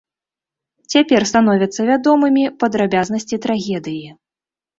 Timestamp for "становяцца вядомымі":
1.31-2.43